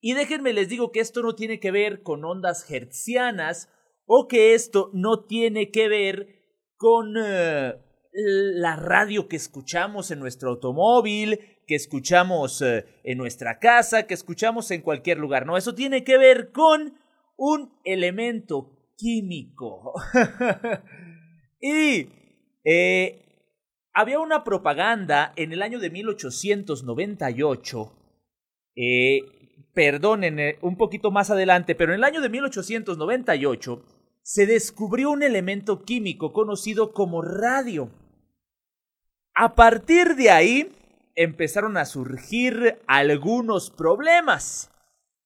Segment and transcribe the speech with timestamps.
[0.00, 3.70] Y déjenme les digo que esto no tiene que ver con ondas hertzianas
[4.06, 6.28] o que esto no tiene que ver
[6.76, 7.74] con eh,
[8.12, 14.70] la radio que escuchamos en nuestro automóvil, que escuchamos eh, en nuestra casa, que escuchamos
[14.70, 15.46] en cualquier lugar.
[15.46, 16.94] No, eso tiene que ver con
[17.36, 19.94] un elemento químico.
[21.60, 22.06] y
[22.64, 23.24] eh,
[23.92, 27.92] había una propaganda en el año de 1898
[28.76, 29.20] eh,
[29.78, 33.84] perdónenme un poquito más adelante, pero en el año de 1898
[34.22, 37.88] se descubrió un elemento químico conocido como radio.
[39.36, 40.72] A partir de ahí
[41.14, 44.72] empezaron a surgir algunos problemas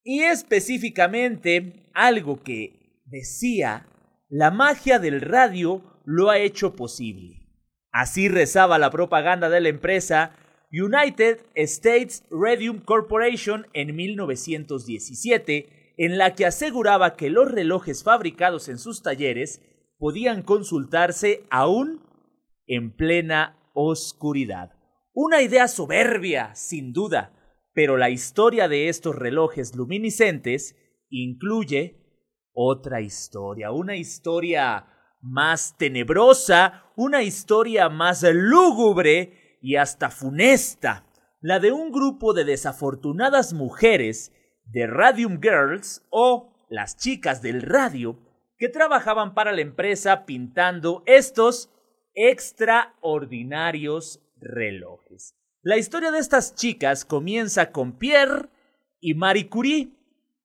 [0.05, 3.87] y específicamente algo que decía
[4.29, 7.49] la magia del radio lo ha hecho posible.
[7.91, 10.37] Así rezaba la propaganda de la empresa
[10.73, 18.79] United States Radium Corporation en 1917, en la que aseguraba que los relojes fabricados en
[18.79, 19.61] sus talleres
[19.99, 22.01] podían consultarse aún
[22.67, 24.73] en plena oscuridad.
[25.13, 27.35] Una idea soberbia, sin duda,
[27.75, 30.75] pero la historia de estos relojes luminiscentes
[31.11, 31.99] incluye
[32.55, 34.87] otra historia, una historia
[35.21, 41.07] más tenebrosa, una historia más lúgubre y hasta funesta,
[41.41, 44.33] la de un grupo de desafortunadas mujeres
[44.67, 48.19] de Radium Girls o las chicas del radio
[48.59, 51.71] que trabajaban para la empresa pintando estos
[52.15, 55.35] extraordinarios relojes.
[55.63, 58.49] La historia de estas chicas comienza con Pierre
[59.01, 59.91] y Marie Curie,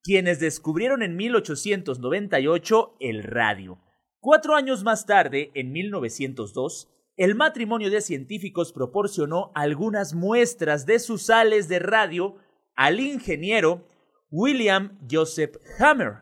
[0.03, 3.79] quienes descubrieron en 1898 el radio.
[4.19, 11.23] Cuatro años más tarde, en 1902, el matrimonio de científicos proporcionó algunas muestras de sus
[11.23, 12.35] sales de radio
[12.75, 13.88] al ingeniero
[14.29, 16.17] William Joseph Hammer,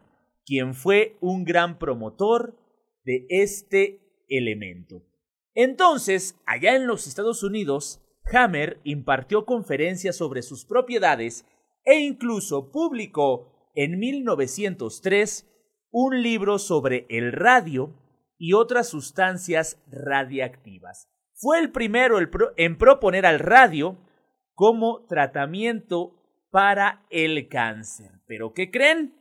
[0.45, 2.57] quien fue un gran promotor
[3.03, 5.03] de este elemento.
[5.53, 8.01] Entonces, allá en los Estados Unidos,
[8.31, 11.45] Hammer impartió conferencias sobre sus propiedades
[11.84, 15.45] e incluso publicó en 1903
[15.91, 17.94] un libro sobre el radio
[18.38, 21.07] y otras sustancias radiactivas.
[21.34, 22.18] Fue el primero
[22.57, 23.97] en proponer al radio
[24.53, 26.16] como tratamiento
[26.50, 28.12] para el cáncer.
[28.25, 29.13] Pero ¿qué creen?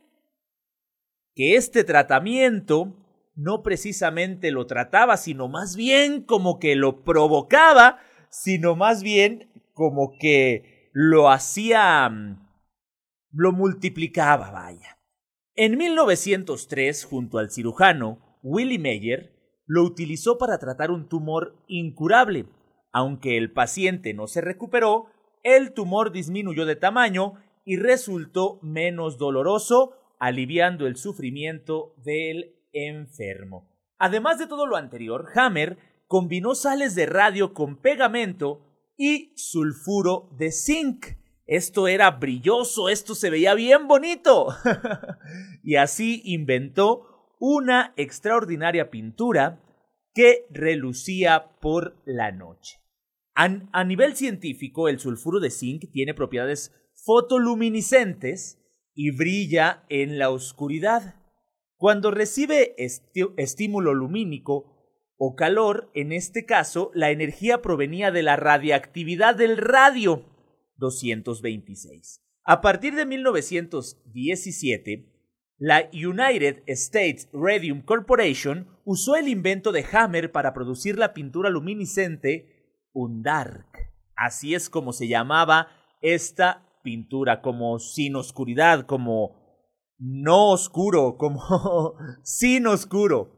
[1.33, 2.95] Que este tratamiento
[3.35, 7.99] no precisamente lo trataba, sino más bien como que lo provocaba,
[8.29, 12.47] sino más bien como que lo hacía, mm,
[13.33, 14.97] lo multiplicaba, vaya.
[15.55, 19.33] En 1903, junto al cirujano Willie Meyer
[19.65, 22.45] lo utilizó para tratar un tumor incurable.
[22.91, 25.07] Aunque el paciente no se recuperó,
[25.41, 27.33] el tumor disminuyó de tamaño
[27.65, 33.67] y resultó menos doloroso, aliviando el sufrimiento del enfermo.
[33.97, 38.61] Además de todo lo anterior, Hammer combinó sales de radio con pegamento
[38.95, 41.07] y sulfuro de zinc.
[41.47, 44.49] Esto era brilloso, esto se veía bien bonito.
[45.63, 49.61] y así inventó una extraordinaria pintura
[50.13, 52.79] que relucía por la noche.
[53.35, 56.73] A, nivel científico, el sulfuro de zinc tiene propiedades
[57.05, 58.61] fotoluminiscentes
[58.93, 61.15] y brilla en la oscuridad.
[61.75, 64.71] Cuando recibe estímulo lumínico
[65.17, 70.23] o calor, en este caso, la energía provenía de la radiactividad del radio
[70.77, 72.21] 226.
[72.45, 75.14] A partir de 1917,
[75.57, 82.87] la United States Radium Corporation usó el invento de Hammer para producir la pintura luminiscente
[82.93, 83.65] Undark.
[84.15, 85.67] Así es como se llamaba
[86.01, 89.63] esta pintura, como sin oscuridad, como
[89.97, 93.31] no oscuro, como sin oscuro.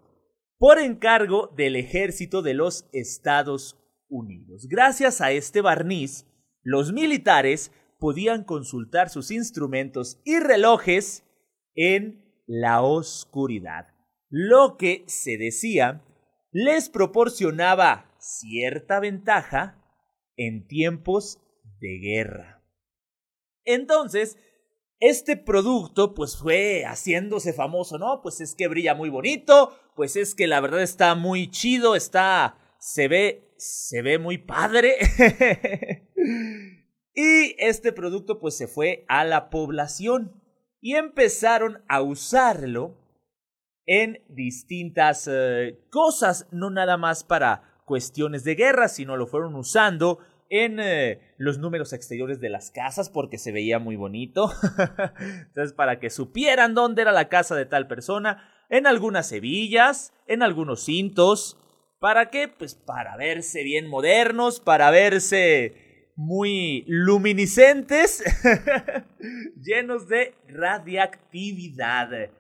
[0.59, 3.79] por encargo del ejército de los Estados
[4.09, 4.67] Unidos.
[4.67, 6.25] Gracias a este barniz,
[6.63, 11.26] los militares podían consultar sus instrumentos y relojes
[11.77, 13.87] en la oscuridad,
[14.29, 16.03] lo que se decía
[16.51, 19.81] les proporcionaba cierta ventaja
[20.35, 21.39] en tiempos
[21.79, 22.63] de guerra.
[23.63, 24.37] Entonces,
[24.99, 28.21] este producto pues fue haciéndose famoso, ¿no?
[28.21, 32.57] Pues es que brilla muy bonito, pues es que la verdad está muy chido, está
[32.79, 34.95] se ve se ve muy padre.
[37.13, 40.41] y este producto pues se fue a la población
[40.81, 42.95] y empezaron a usarlo
[43.85, 50.19] en distintas eh, cosas, no nada más para cuestiones de guerra, sino lo fueron usando
[50.49, 54.51] en eh, los números exteriores de las casas porque se veía muy bonito.
[55.19, 60.43] Entonces, para que supieran dónde era la casa de tal persona, en algunas hebillas, en
[60.43, 61.57] algunos cintos.
[61.99, 62.47] ¿Para qué?
[62.47, 65.86] Pues para verse bien modernos, para verse
[66.17, 68.23] muy luminiscentes,
[69.61, 72.31] llenos de radiactividad.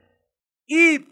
[0.65, 1.05] Y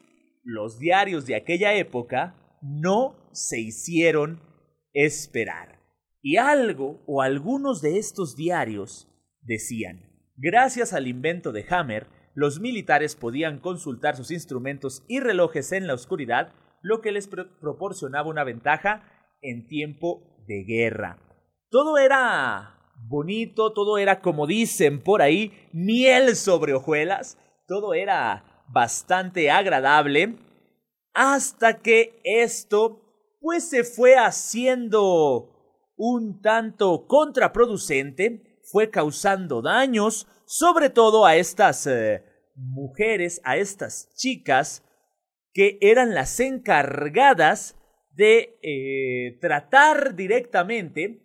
[0.44, 4.41] los diarios de aquella época no se hicieron
[4.94, 5.79] esperar.
[6.21, 9.07] Y algo o algunos de estos diarios
[9.41, 15.85] decían, gracias al invento de Hammer, los militares podían consultar sus instrumentos y relojes en
[15.85, 16.51] la oscuridad,
[16.81, 19.03] lo que les proporcionaba una ventaja
[19.41, 21.25] en tiempo de guerra.
[21.69, 22.75] Todo era
[23.07, 30.38] bonito, todo era como dicen por ahí, miel sobre hojuelas, todo era bastante agradable,
[31.13, 33.01] hasta que esto
[33.39, 35.51] pues se fue haciendo
[35.95, 42.23] un tanto contraproducente, fue causando daños, sobre todo a estas eh,
[42.56, 44.83] mujeres, a estas chicas,
[45.53, 47.75] que eran las encargadas
[48.11, 51.25] de eh, tratar directamente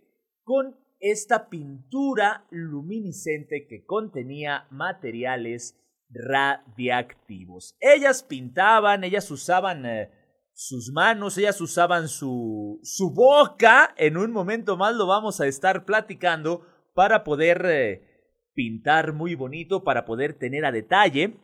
[0.50, 7.76] con esta pintura luminiscente que contenía materiales radiactivos.
[7.79, 10.11] Ellas pintaban, ellas usaban eh,
[10.52, 13.94] sus manos, ellas usaban su, su boca.
[13.97, 19.85] En un momento más lo vamos a estar platicando para poder eh, pintar muy bonito,
[19.85, 21.37] para poder tener a detalle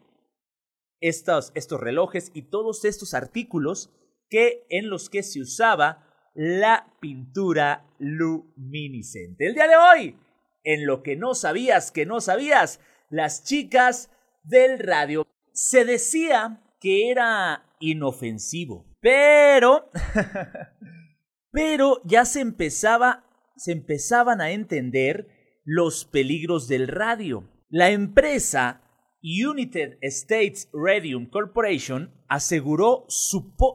[0.99, 3.89] estos, estos relojes y todos estos artículos
[4.29, 6.06] que, en los que se usaba
[6.37, 9.47] la pintura luminiscente.
[9.47, 10.19] El día de hoy,
[10.65, 12.79] en lo que no sabías que no sabías,
[13.09, 14.11] las chicas
[14.45, 15.27] del radio.
[15.53, 18.87] Se decía que era inofensivo.
[19.01, 19.91] Pero,
[21.51, 23.25] pero ya se empezaba,
[23.57, 25.29] se empezaban a entender
[25.65, 27.51] los peligros del radio.
[27.71, 28.83] La empresa
[29.23, 33.07] United States Radium Corporation aseguró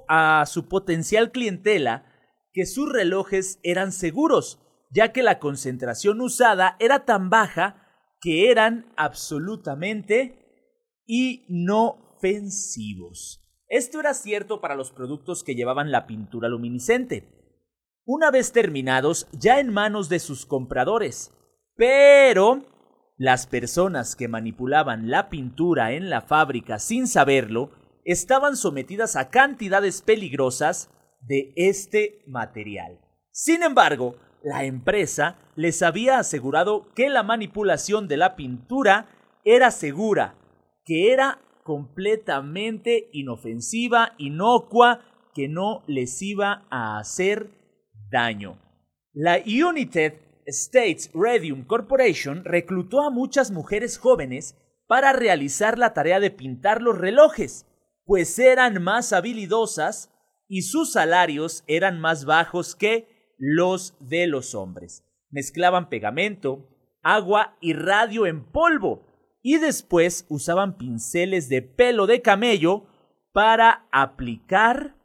[0.07, 2.10] a su potencial clientela
[2.53, 4.59] que sus relojes eran seguros,
[4.89, 7.87] ya que la concentración usada era tan baja
[8.19, 10.37] que eran absolutamente
[11.05, 13.39] inofensivos.
[13.67, 17.41] Esto era cierto para los productos que llevaban la pintura luminiscente.
[18.05, 21.31] Una vez terminados, ya en manos de sus compradores.
[21.75, 22.65] Pero
[23.17, 27.71] las personas que manipulaban la pintura en la fábrica sin saberlo
[28.03, 30.89] estaban sometidas a cantidades peligrosas
[31.21, 32.99] de este material.
[33.31, 39.07] Sin embargo, la empresa les había asegurado que la manipulación de la pintura
[39.45, 40.35] era segura,
[40.83, 45.01] que era completamente inofensiva, inocua,
[45.33, 47.49] que no les iba a hacer
[48.09, 48.59] daño.
[49.13, 50.13] La United
[50.45, 54.57] States Radium Corporation reclutó a muchas mujeres jóvenes
[54.87, 57.65] para realizar la tarea de pintar los relojes,
[58.05, 60.10] pues eran más habilidosas
[60.51, 65.01] y sus salarios eran más bajos que los de los hombres.
[65.29, 66.67] Mezclaban pegamento,
[67.01, 69.07] agua y radio en polvo
[69.41, 72.85] y después usaban pinceles de pelo de camello
[73.31, 74.97] para aplicar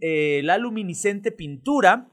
[0.00, 2.10] eh, la luminiscente pintura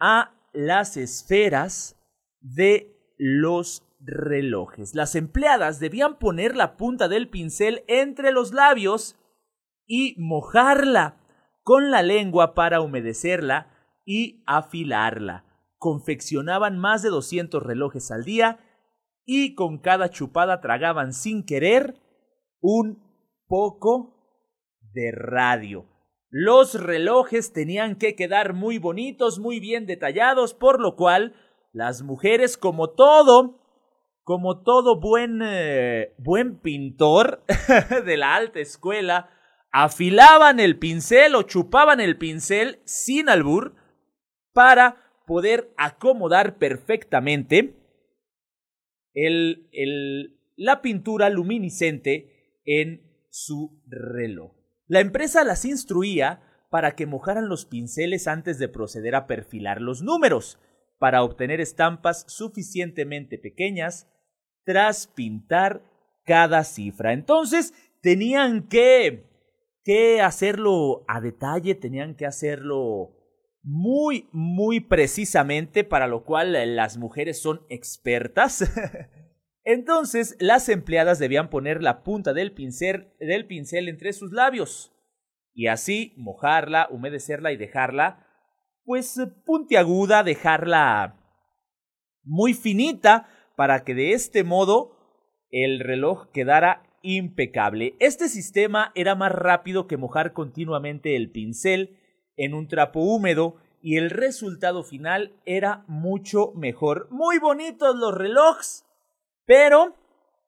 [0.00, 2.02] a las esferas
[2.40, 4.96] de los relojes.
[4.96, 9.16] Las empleadas debían poner la punta del pincel entre los labios
[9.86, 11.16] y mojarla
[11.62, 13.68] con la lengua para humedecerla
[14.04, 15.44] y afilarla.
[15.78, 18.60] Confeccionaban más de 200 relojes al día
[19.24, 21.94] y con cada chupada tragaban sin querer
[22.60, 23.02] un
[23.46, 24.12] poco
[24.92, 25.86] de radio.
[26.30, 31.34] Los relojes tenían que quedar muy bonitos, muy bien detallados, por lo cual
[31.72, 33.60] las mujeres, como todo,
[34.22, 37.44] como todo buen, eh, buen pintor
[38.06, 39.28] de la alta escuela,
[39.72, 43.74] afilaban el pincel o chupaban el pincel sin albur
[44.52, 47.76] para poder acomodar perfectamente
[49.14, 54.52] el, la pintura luminiscente en su reloj.
[54.86, 60.02] La empresa las instruía para que mojaran los pinceles antes de proceder a perfilar los
[60.02, 60.58] números,
[60.98, 64.08] para obtener estampas suficientemente pequeñas
[64.64, 65.82] tras pintar
[66.24, 67.12] cada cifra.
[67.12, 69.31] Entonces, tenían que,
[69.84, 73.10] que hacerlo a detalle, tenían que hacerlo
[73.62, 78.64] muy, muy precisamente, para lo cual las mujeres son expertas.
[79.64, 84.92] Entonces, las empleadas debían poner la punta del pincel, del pincel entre sus labios
[85.54, 88.26] y así mojarla, humedecerla y dejarla,
[88.84, 91.18] pues puntiaguda, dejarla
[92.24, 94.96] muy finita para que de este modo
[95.50, 97.96] el reloj quedara impecable.
[97.98, 101.98] Este sistema era más rápido que mojar continuamente el pincel
[102.36, 107.08] en un trapo húmedo y el resultado final era mucho mejor.
[107.10, 108.84] Muy bonitos los relojes,
[109.44, 109.96] pero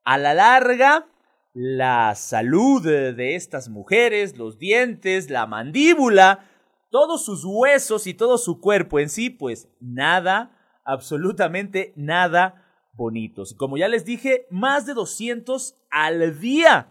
[0.04, 1.06] a la larga
[1.52, 6.50] la salud de estas mujeres, los dientes, la mandíbula,
[6.90, 12.63] todos sus huesos y todo su cuerpo en sí, pues nada, absolutamente nada
[12.95, 13.55] bonitos.
[13.55, 16.91] Como ya les dije, más de 200 al día.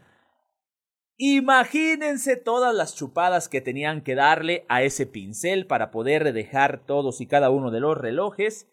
[1.17, 7.21] Imagínense todas las chupadas que tenían que darle a ese pincel para poder dejar todos
[7.21, 8.67] y cada uno de los relojes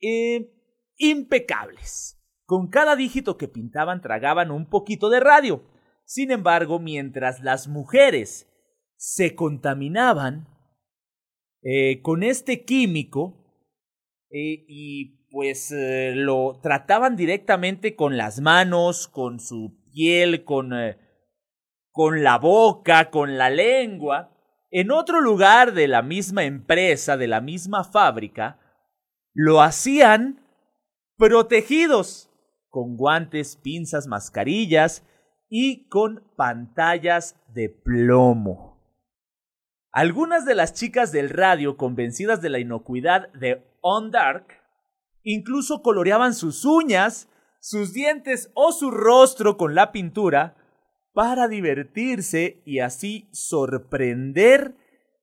[0.00, 0.50] eh,
[0.96, 2.18] impecables.
[2.44, 5.62] Con cada dígito que pintaban tragaban un poquito de radio.
[6.04, 8.48] Sin embargo, mientras las mujeres
[8.96, 10.48] se contaminaban
[11.62, 13.44] eh, con este químico
[14.30, 15.70] eh, y pues
[16.14, 20.72] lo trataban directamente con las manos, con su piel, con
[21.90, 24.30] con la boca, con la lengua,
[24.70, 28.58] en otro lugar de la misma empresa, de la misma fábrica,
[29.34, 30.40] lo hacían
[31.18, 32.30] protegidos,
[32.70, 35.04] con guantes, pinzas, mascarillas
[35.50, 38.82] y con pantallas de plomo.
[39.92, 44.55] Algunas de las chicas del radio, convencidas de la inocuidad de On Dark,
[45.26, 47.28] incluso coloreaban sus uñas,
[47.60, 50.54] sus dientes o su rostro con la pintura
[51.12, 54.76] para divertirse y así sorprender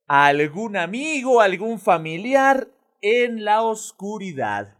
[0.05, 2.67] a algún amigo, algún familiar
[3.01, 4.77] en la oscuridad.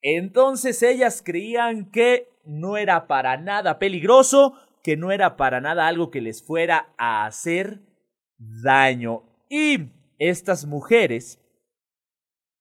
[0.00, 6.12] Entonces ellas creían que no era para nada peligroso, que no era para nada algo
[6.12, 7.80] que les fuera a hacer
[8.38, 9.24] daño.
[9.50, 9.90] Y
[10.20, 11.40] estas mujeres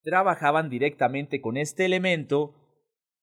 [0.08, 2.56] trabajaban directamente con este elemento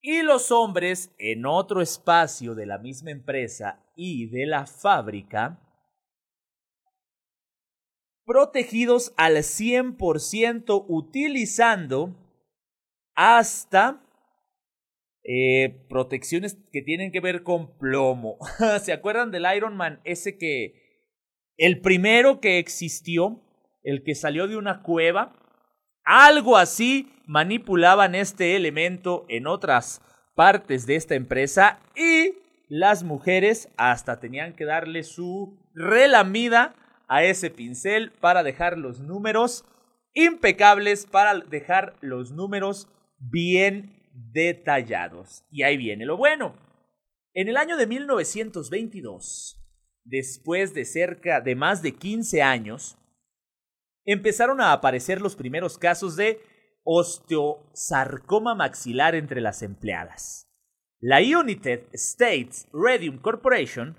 [0.01, 5.59] y los hombres en otro espacio de la misma empresa y de la fábrica,
[8.23, 12.15] protegidos al 100% utilizando
[13.15, 14.03] hasta
[15.23, 18.37] eh, protecciones que tienen que ver con plomo.
[18.83, 20.01] ¿Se acuerdan del Iron Man?
[20.03, 20.83] Ese que...
[21.57, 23.41] El primero que existió,
[23.81, 25.44] el que salió de una cueva.
[26.05, 30.01] Algo así manipulaban este elemento en otras
[30.35, 32.35] partes de esta empresa y
[32.69, 36.75] las mujeres hasta tenían que darle su relamida
[37.07, 39.65] a ese pincel para dejar los números
[40.13, 45.43] impecables, para dejar los números bien detallados.
[45.49, 46.55] Y ahí viene lo bueno.
[47.33, 49.61] En el año de 1922,
[50.03, 52.97] después de cerca de más de 15 años,
[54.05, 56.41] empezaron a aparecer los primeros casos de
[56.83, 60.47] osteosarcoma maxilar entre las empleadas.
[60.99, 63.97] La United States Radium Corporation,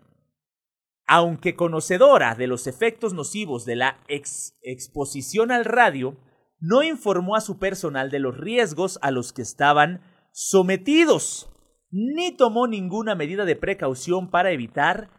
[1.07, 6.17] aunque conocedora de los efectos nocivos de la exposición al radio,
[6.59, 10.01] no informó a su personal de los riesgos a los que estaban
[10.33, 11.51] sometidos,
[11.91, 15.11] ni tomó ninguna medida de precaución para evitar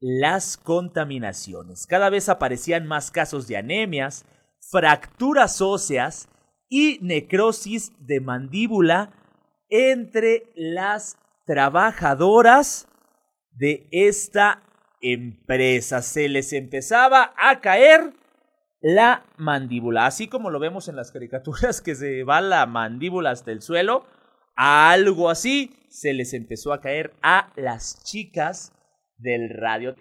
[0.00, 1.86] las contaminaciones.
[1.86, 4.24] Cada vez aparecían más casos de anemias,
[4.72, 6.28] fracturas óseas
[6.68, 9.12] y necrosis de mandíbula
[9.68, 12.88] entre las trabajadoras
[13.50, 14.62] de esta
[15.02, 16.00] empresa.
[16.00, 18.14] Se les empezaba a caer
[18.80, 23.52] la mandíbula, así como lo vemos en las caricaturas que se va la mandíbula hasta
[23.52, 24.06] el suelo,
[24.56, 28.72] algo así se les empezó a caer a las chicas
[29.18, 29.94] del radio.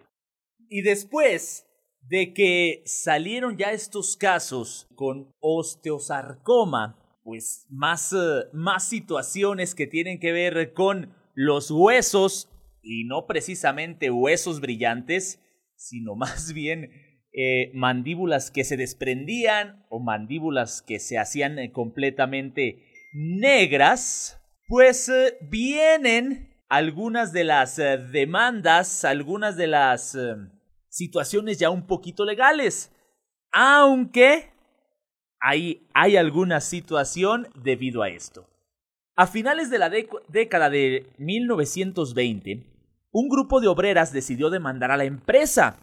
[0.69, 1.67] Y después
[2.11, 10.19] de que salieron ya estos casos con osteosarcoma, pues más, eh, más situaciones que tienen
[10.19, 12.49] que ver con los huesos,
[12.83, 15.39] y no precisamente huesos brillantes,
[15.77, 16.91] sino más bien
[17.31, 25.09] eh, mandíbulas que se desprendían o mandíbulas que se hacían eh, completamente negras, pues
[25.49, 30.17] vienen algunas de las demandas, algunas de las
[30.91, 32.91] situaciones ya un poquito legales,
[33.51, 34.51] aunque
[35.39, 38.45] hay, hay alguna situación debido a esto.
[39.15, 42.67] A finales de la década de 1920,
[43.11, 45.77] un grupo de obreras decidió demandar a la empresa.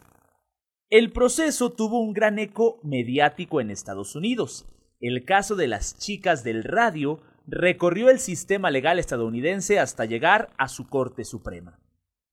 [0.91, 4.67] El proceso tuvo un gran eco mediático en Estados Unidos.
[5.01, 10.69] El caso de las chicas del radio recorrió el sistema legal estadounidense hasta llegar a
[10.69, 11.79] su Corte Suprema.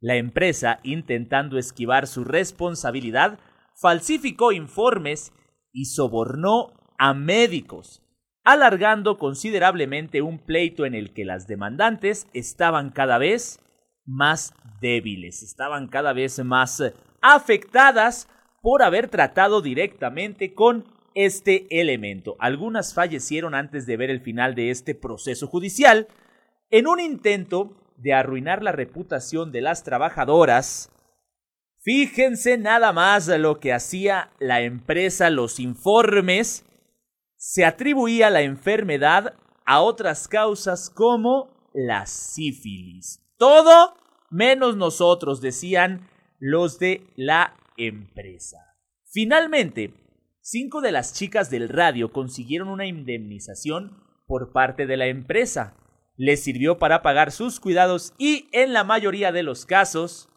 [0.05, 3.39] La empresa, intentando esquivar su responsabilidad,
[3.74, 5.33] falsificó informes
[5.74, 8.03] y sobornó a médicos,
[8.43, 13.59] alargando considerablemente un pleito en el que las demandantes estaban cada vez
[14.05, 16.83] más débiles, estaban cada vez más
[17.24, 18.29] afectadas
[18.62, 20.85] por haber tratado directamente con
[21.15, 22.35] este elemento.
[22.38, 26.07] Algunas fallecieron antes de ver el final de este proceso judicial
[26.69, 30.91] en un intento de arruinar la reputación de las trabajadoras.
[31.81, 36.65] Fíjense nada más lo que hacía la empresa, los informes.
[37.37, 39.35] Se atribuía la enfermedad
[39.65, 43.21] a otras causas como la sífilis.
[43.37, 43.95] Todo
[44.31, 46.09] menos nosotros, decían
[46.39, 48.57] los de la empresa.
[49.11, 49.93] Finalmente,
[50.41, 55.75] cinco de las chicas del radio consiguieron una indemnización por parte de la empresa.
[56.17, 60.29] Les sirvió para pagar sus cuidados y, en la mayoría de los casos,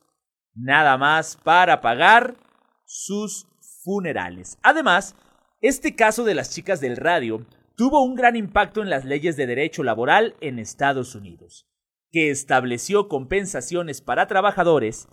[0.54, 2.37] nada más para pagar
[2.85, 3.47] sus
[3.85, 4.58] funerales.
[4.62, 5.14] Además,
[5.61, 9.47] este caso de las chicas del radio tuvo un gran impacto en las leyes de
[9.47, 11.68] derecho laboral en Estados Unidos
[12.11, 15.08] que estableció compensaciones para trabajadores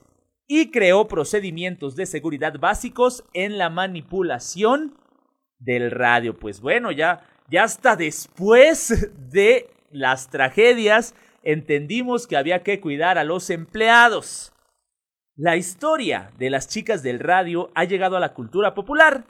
[0.48, 4.96] y creó procedimientos de seguridad básicos en la manipulación
[5.60, 6.38] del radio.
[6.38, 13.24] Pues bueno, ya, ya hasta después de las tragedias entendimos que había que cuidar a
[13.24, 14.54] los empleados.
[15.36, 19.26] La historia de las chicas del radio ha llegado a la cultura popular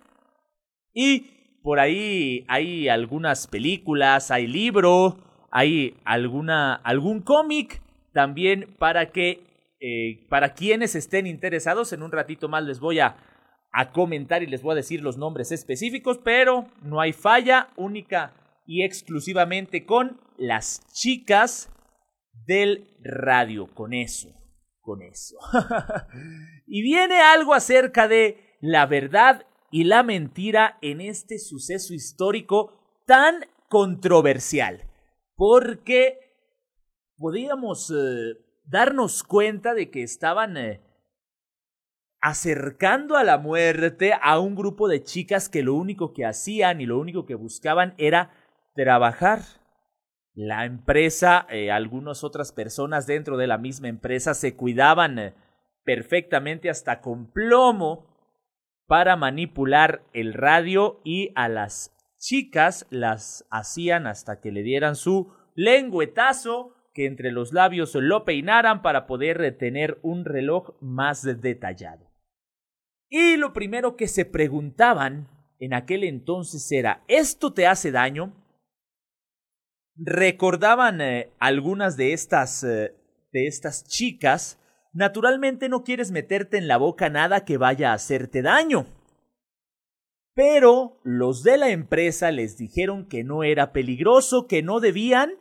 [0.94, 5.18] y por ahí hay algunas películas, hay libro,
[5.52, 9.42] hay alguna, algún cómic también para que,
[9.80, 13.18] eh, para quienes estén interesados, en un ratito más les voy a,
[13.72, 18.32] a comentar y les voy a decir los nombres específicos, pero no hay falla, única
[18.66, 21.70] y exclusivamente con las chicas
[22.46, 24.30] del radio, con eso,
[24.82, 25.38] con eso.
[26.68, 33.46] y viene algo acerca de la verdad y la mentira en este suceso histórico tan
[33.70, 34.90] controversial
[35.36, 36.20] porque
[37.18, 40.82] podíamos eh, darnos cuenta de que estaban eh,
[42.22, 46.86] acercando a la muerte a un grupo de chicas que lo único que hacían y
[46.86, 48.32] lo único que buscaban era
[48.76, 49.40] trabajar.
[50.34, 55.34] La empresa, eh, algunas otras personas dentro de la misma empresa se cuidaban
[55.84, 58.06] perfectamente hasta con plomo
[58.86, 65.32] para manipular el radio y a las chicas las hacían hasta que le dieran su
[65.56, 72.12] lengüetazo, que entre los labios lo peinaran para poder tener un reloj más detallado.
[73.10, 78.34] Y lo primero que se preguntaban en aquel entonces era, ¿esto te hace daño?
[79.96, 82.94] Recordaban eh, algunas de estas, eh,
[83.32, 84.60] de estas chicas,
[84.94, 88.86] naturalmente no quieres meterte en la boca nada que vaya a hacerte daño.
[90.34, 95.32] Pero los de la empresa les dijeron que no era peligroso, que no debían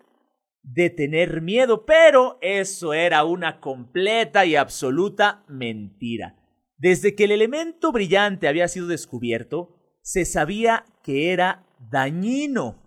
[0.63, 6.37] de tener miedo, pero eso era una completa y absoluta mentira.
[6.77, 12.84] Desde que el elemento brillante había sido descubierto, se sabía que era dañino.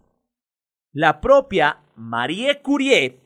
[1.00, 3.20] La propia Marie Curie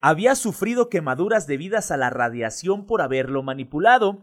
[0.00, 4.22] había sufrido quemaduras debidas a la radiación por haberlo manipulado.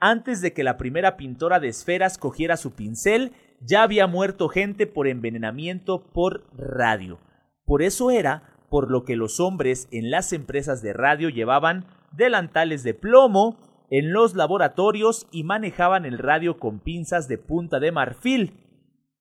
[0.00, 4.86] Antes de que la primera pintora de esferas cogiera su pincel ya había muerto gente
[4.86, 7.18] por envenenamiento por radio.
[7.66, 12.82] Por eso era por lo que los hombres en las empresas de radio llevaban delantales
[12.82, 13.58] de plomo
[13.90, 18.67] en los laboratorios y manejaban el radio con pinzas de punta de marfil.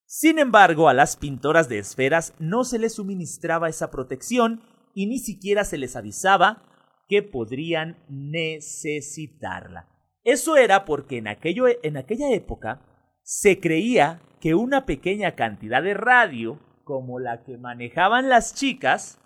[0.09, 5.19] Sin embargo, a las pintoras de esferas no se les suministraba esa protección y ni
[5.19, 6.63] siquiera se les avisaba
[7.09, 9.89] que podrían necesitarla.
[10.23, 12.81] Eso era porque en, aquello, en aquella época
[13.21, 19.19] se creía que una pequeña cantidad de radio, como la que manejaban las chicas,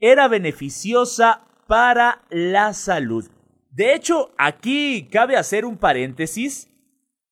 [0.00, 3.30] era beneficiosa para la salud.
[3.70, 6.68] De hecho, aquí cabe hacer un paréntesis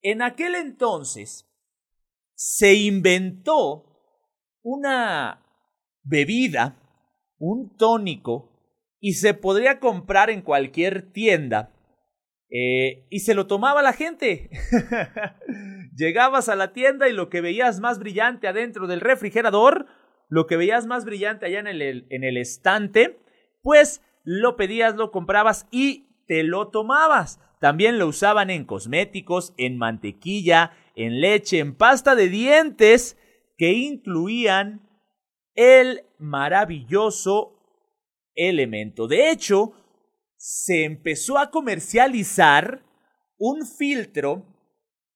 [0.00, 1.50] en aquel entonces
[2.34, 3.84] se inventó
[4.62, 5.44] una
[6.02, 6.76] bebida,
[7.38, 8.50] un tónico,
[9.00, 11.70] y se podría comprar en cualquier tienda.
[12.50, 14.48] Eh, y se lo tomaba la gente.
[15.96, 19.86] Llegabas a la tienda y lo que veías más brillante adentro del refrigerador,
[20.28, 23.18] lo que veías más brillante allá en el, en el estante,
[23.62, 27.40] pues lo pedías, lo comprabas y te lo tomabas.
[27.60, 33.16] También lo usaban en cosméticos, en mantequilla, en leche, en pasta de dientes,
[33.56, 34.88] que incluían
[35.54, 37.54] el maravilloso
[38.34, 39.06] elemento.
[39.06, 39.72] De hecho,
[40.36, 42.84] se empezó a comercializar
[43.38, 44.46] un filtro,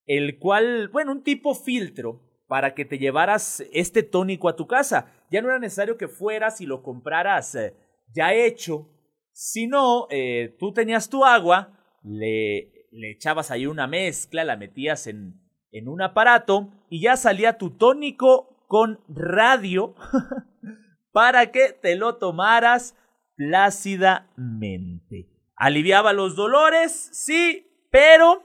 [0.07, 5.13] el cual, bueno, un tipo filtro para que te llevaras este tónico a tu casa.
[5.31, 7.75] Ya no era necesario que fueras y lo compraras eh,
[8.15, 8.89] ya hecho,
[9.33, 15.48] sino eh, tú tenías tu agua, le, le echabas ahí una mezcla, la metías en,
[15.73, 19.95] en un aparato y ya salía tu tónico con radio
[21.13, 22.97] para que te lo tomaras
[23.37, 25.29] plácidamente.
[25.57, 28.45] Aliviaba los dolores, sí, pero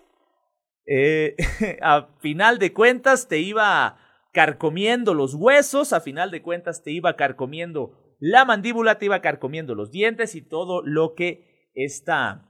[0.85, 1.35] eh,
[1.81, 3.97] a final de cuentas te iba
[4.31, 9.75] carcomiendo los huesos, a final de cuentas te iba carcomiendo la mandíbula, te iba carcomiendo
[9.75, 12.49] los dientes y todo lo que esta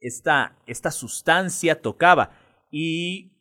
[0.00, 2.30] esta, esta sustancia tocaba.
[2.70, 3.32] Y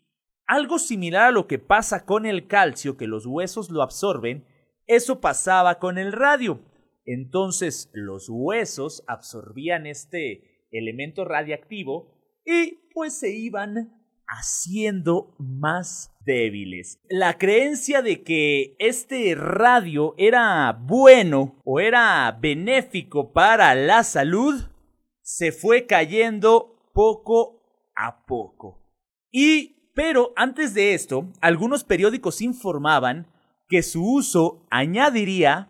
[0.49, 4.47] algo similar a lo que pasa con el calcio, que los huesos lo absorben,
[4.87, 6.59] eso pasaba con el radio.
[7.05, 13.93] Entonces los huesos absorbían este elemento radiactivo y pues se iban
[14.25, 16.99] haciendo más débiles.
[17.09, 24.63] La creencia de que este radio era bueno o era benéfico para la salud
[25.21, 28.83] se fue cayendo poco a poco.
[29.31, 33.27] Y, pero antes de esto, algunos periódicos informaban
[33.67, 35.67] que su uso añadiría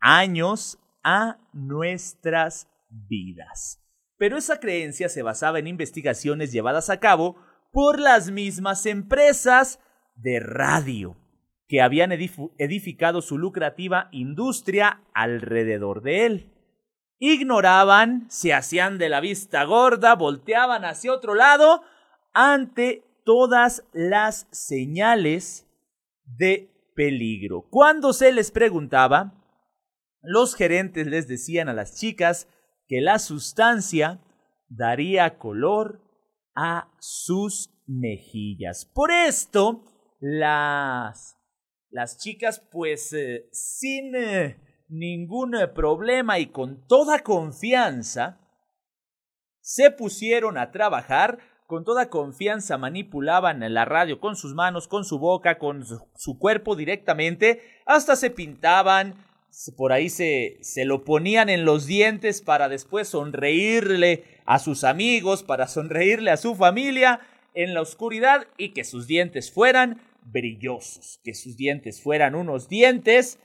[0.00, 3.80] años a nuestras vidas.
[4.18, 7.36] Pero esa creencia se basaba en investigaciones llevadas a cabo
[7.70, 9.78] por las mismas empresas
[10.16, 11.16] de radio
[11.68, 16.50] que habían edificado su lucrativa industria alrededor de él
[17.20, 21.84] ignoraban, se hacían de la vista gorda, volteaban hacia otro lado
[22.32, 25.66] ante todas las señales
[26.24, 27.66] de peligro.
[27.70, 29.40] Cuando se les preguntaba,
[30.22, 32.48] los gerentes les decían a las chicas
[32.88, 34.20] que la sustancia
[34.68, 36.00] daría color
[36.54, 38.84] a sus mejillas.
[38.86, 39.84] Por esto,
[40.20, 41.36] las,
[41.90, 48.40] las chicas, pues, eh, sin eh, ningún eh, problema y con toda confianza,
[49.60, 55.18] se pusieron a trabajar, con toda confianza manipulaban la radio con sus manos, con su
[55.18, 59.14] boca, con su cuerpo directamente, hasta se pintaban,
[59.76, 65.42] por ahí se, se lo ponían en los dientes para después sonreírle a sus amigos,
[65.42, 67.20] para sonreírle a su familia
[67.54, 73.38] en la oscuridad y que sus dientes fueran brillosos, que sus dientes fueran unos dientes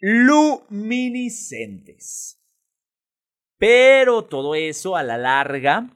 [0.00, 2.38] luminiscentes.
[3.58, 5.90] Pero todo eso a la larga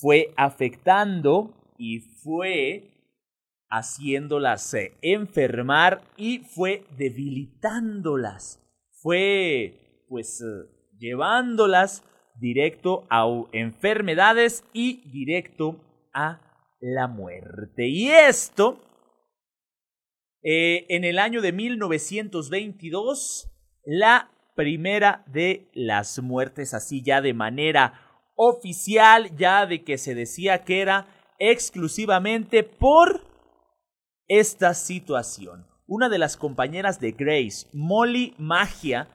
[0.00, 2.90] fue afectando y fue
[3.68, 8.60] haciéndolas eh, enfermar y fue debilitándolas.
[9.02, 10.44] Fue pues eh,
[10.98, 12.02] llevándolas
[12.40, 15.80] directo a enfermedades y directo
[16.12, 16.40] a
[16.80, 17.86] la muerte.
[17.88, 18.80] Y esto
[20.42, 23.50] eh, en el año de 1922,
[23.86, 28.03] la primera de las muertes, así ya de manera
[28.36, 31.06] oficial, ya de que se decía que era
[31.38, 33.22] exclusivamente por
[34.28, 35.66] esta situación.
[35.86, 39.08] Una de las compañeras de Grace, Molly Magia,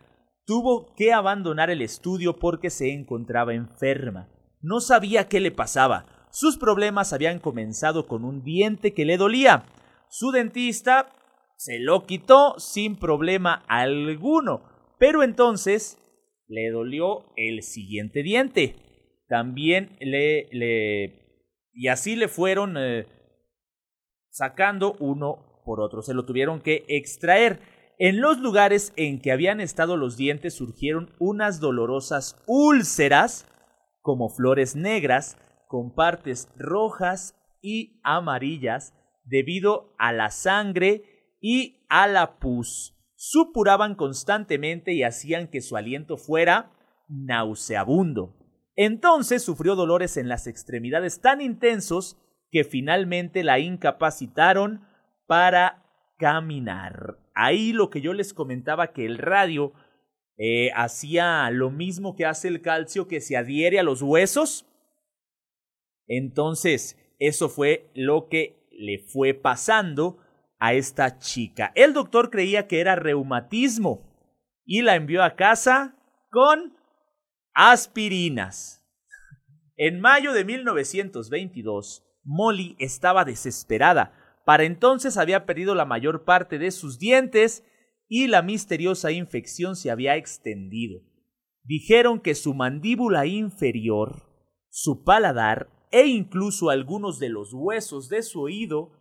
[0.45, 4.29] tuvo que abandonar el estudio porque se encontraba enferma.
[4.62, 6.05] No sabía qué le pasaba.
[6.32, 9.63] Sus problemas habían comenzado con un diente que le dolía.
[10.10, 11.10] Su dentista
[11.55, 14.63] se lo quitó sin problema alguno.
[14.99, 15.97] Pero entonces
[16.47, 18.75] le dolió el siguiente diente.
[19.30, 20.50] También le...
[21.72, 23.06] y así le fueron eh,
[24.32, 26.02] sacando uno por otro.
[26.02, 27.62] Se lo tuvieron que extraer.
[28.00, 33.46] En los lugares en que habían estado los dientes surgieron unas dolorosas úlceras,
[34.02, 35.38] como flores negras,
[35.68, 42.96] con partes rojas y amarillas, debido a la sangre y a la pus.
[43.15, 46.72] Supuraban constantemente y hacían que su aliento fuera
[47.10, 48.38] nauseabundo.
[48.82, 52.18] Entonces sufrió dolores en las extremidades tan intensos
[52.50, 54.88] que finalmente la incapacitaron
[55.28, 55.84] para
[56.18, 57.20] caminar.
[57.36, 59.74] Ahí lo que yo les comentaba que el radio
[60.38, 64.65] eh, hacía lo mismo que hace el calcio que se adhiere a los huesos.
[66.08, 70.20] Entonces, eso fue lo que le fue pasando
[70.58, 71.74] a esta chica.
[71.76, 74.10] El doctor creía que era reumatismo
[74.63, 75.98] y la envió a casa
[76.32, 76.79] con
[77.54, 78.86] aspirinas.
[79.76, 84.42] En mayo de 1922, Molly estaba desesperada.
[84.46, 87.64] Para entonces había perdido la mayor parte de sus dientes
[88.08, 91.02] y la misteriosa infección se había extendido.
[91.64, 94.24] Dijeron que su mandíbula inferior,
[94.70, 98.92] su paladar e incluso algunos de los huesos de su oído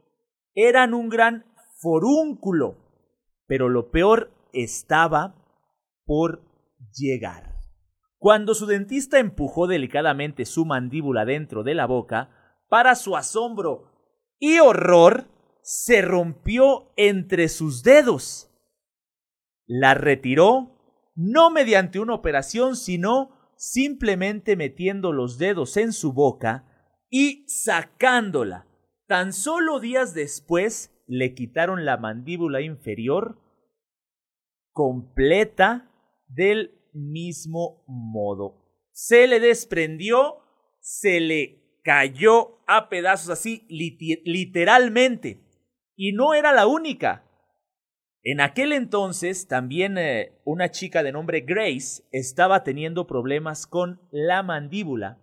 [0.55, 1.45] eran un gran
[1.81, 2.77] forúnculo.
[3.47, 5.35] Pero lo peor estaba
[6.05, 6.43] por
[6.93, 7.58] llegar.
[8.19, 12.31] Cuando su dentista empujó delicadamente su mandíbula dentro de la boca,
[12.69, 13.93] para su asombro
[14.39, 15.29] y horror,
[15.63, 18.51] se rompió entre sus dedos.
[19.67, 20.75] La retiró
[21.15, 26.65] no mediante una operación, sino simplemente metiendo los dedos en su boca
[27.11, 28.67] y sacándola.
[29.07, 33.41] Tan solo días después le quitaron la mandíbula inferior
[34.73, 35.91] completa
[36.29, 38.65] del mismo modo.
[38.93, 40.39] Se le desprendió,
[40.81, 45.41] se le cayó a pedazos así literalmente.
[45.97, 47.25] Y no era la única.
[48.23, 54.43] En aquel entonces también eh, una chica de nombre Grace estaba teniendo problemas con la
[54.43, 55.19] mandíbula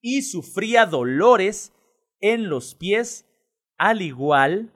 [0.00, 1.72] y sufría dolores
[2.20, 3.26] en los pies
[3.76, 4.72] al igual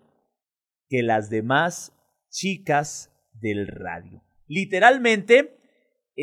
[0.89, 1.93] que las demás
[2.31, 4.23] chicas del radio.
[4.47, 5.60] Literalmente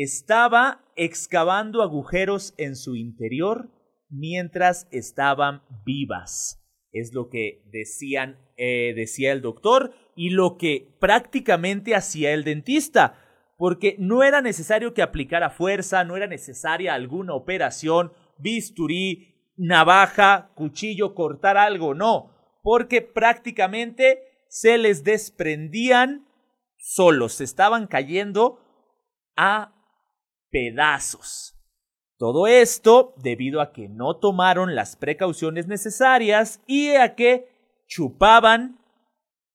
[0.02, 3.70] estaba excavando agujeros en su interior
[4.08, 6.64] mientras estaban vivas.
[6.92, 13.18] Es lo que decían, eh, decía el doctor y lo que prácticamente hacía el dentista,
[13.56, 21.14] porque no era necesario que aplicara fuerza, no era necesaria alguna operación, bisturí, navaja, cuchillo,
[21.14, 22.30] cortar algo, no,
[22.62, 26.26] porque prácticamente se les desprendían
[26.78, 28.60] solos, se estaban cayendo
[29.36, 29.77] a
[30.50, 31.54] pedazos.
[32.16, 37.48] Todo esto debido a que no tomaron las precauciones necesarias y a que
[37.86, 38.78] chupaban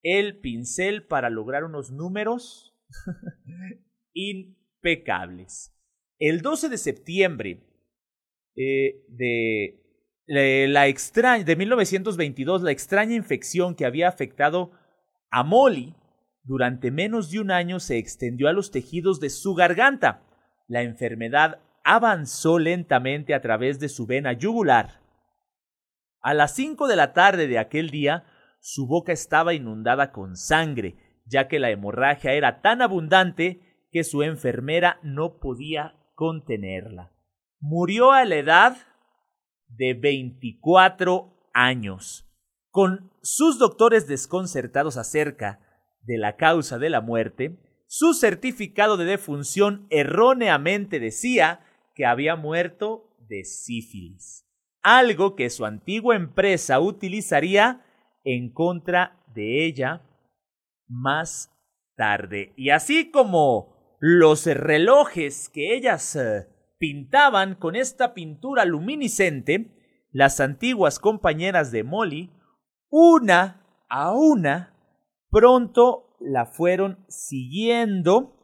[0.01, 2.73] el pincel para lograr unos números
[4.13, 5.73] impecables.
[6.19, 7.63] El 12 de septiembre
[8.55, 9.83] eh, de
[10.25, 14.71] la de 1922, la extraña infección que había afectado
[15.29, 15.95] a Molly
[16.43, 20.22] durante menos de un año se extendió a los tejidos de su garganta.
[20.67, 25.01] La enfermedad avanzó lentamente a través de su vena yugular.
[26.21, 28.25] A las cinco de la tarde de aquel día,
[28.59, 30.95] su boca estaba inundada con sangre,
[31.25, 37.11] ya que la hemorragia era tan abundante que su enfermera no podía contenerla.
[37.59, 38.77] Murió a la edad
[39.67, 42.25] de 24 años.
[42.69, 45.59] Con sus doctores desconcertados acerca
[46.01, 47.59] de la causa de la muerte,
[47.95, 51.59] su certificado de defunción erróneamente decía
[51.93, 54.47] que había muerto de sífilis,
[54.81, 57.85] algo que su antigua empresa utilizaría
[58.23, 60.01] en contra de ella
[60.87, 61.51] más
[61.95, 62.51] tarde.
[62.57, 66.47] Y así como los relojes que ellas eh,
[66.79, 69.69] pintaban con esta pintura luminiscente,
[70.11, 72.31] las antiguas compañeras de Molly,
[72.89, 74.73] una a una,
[75.29, 78.35] pronto la fueron siguiendo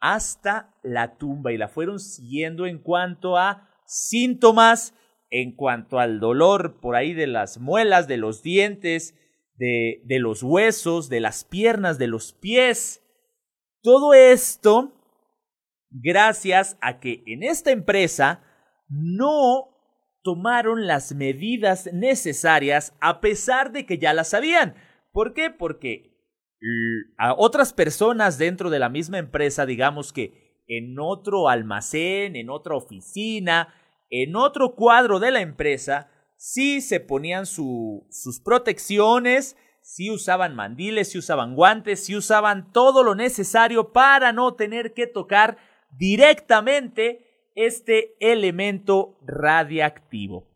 [0.00, 4.94] hasta la tumba y la fueron siguiendo en cuanto a síntomas,
[5.30, 9.14] en cuanto al dolor por ahí de las muelas, de los dientes,
[9.56, 13.02] de, de los huesos, de las piernas, de los pies.
[13.82, 14.92] Todo esto
[15.90, 18.42] gracias a que en esta empresa
[18.88, 19.70] no
[20.22, 24.74] tomaron las medidas necesarias a pesar de que ya las sabían.
[25.12, 25.50] ¿Por qué?
[25.50, 26.13] Porque
[27.18, 32.74] a otras personas dentro de la misma empresa, digamos que en otro almacén, en otra
[32.74, 33.74] oficina,
[34.10, 41.18] en otro cuadro de la empresa, sí se ponían sus protecciones, sí usaban mandiles, sí
[41.18, 45.58] usaban guantes, sí usaban todo lo necesario para no tener que tocar
[45.90, 50.48] directamente este elemento radiactivo.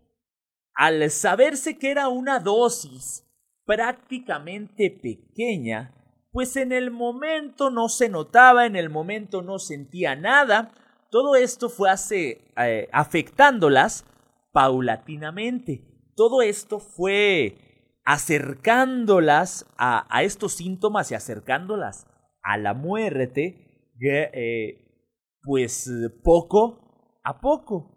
[0.74, 3.24] Al saberse que era una dosis
[3.64, 5.94] prácticamente pequeña,
[6.30, 10.72] pues en el momento no se notaba, en el momento no sentía nada,
[11.10, 14.04] todo esto fue hace, eh, afectándolas
[14.52, 15.84] paulatinamente.
[16.16, 17.56] todo esto fue
[18.04, 22.06] acercándolas a, a estos síntomas y acercándolas
[22.42, 25.04] a la muerte, eh,
[25.42, 25.90] pues
[26.24, 27.94] poco a poco.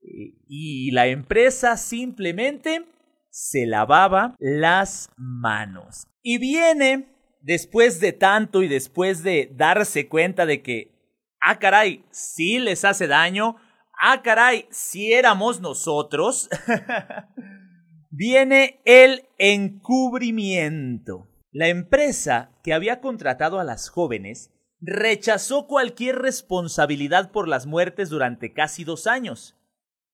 [0.00, 2.84] Y la empresa simplemente
[3.30, 6.08] se lavaba las manos.
[6.22, 7.06] Y viene,
[7.42, 10.94] después de tanto y después de darse cuenta de que,
[11.40, 13.56] ah, caray, sí les hace daño,
[14.00, 16.48] ah, caray, si éramos nosotros,
[18.10, 21.28] viene el encubrimiento.
[21.50, 24.50] La empresa que había contratado a las jóvenes
[24.80, 29.56] rechazó cualquier responsabilidad por las muertes durante casi dos años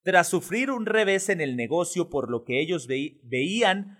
[0.08, 3.98] tras sufrir un revés en el negocio por lo que ellos veían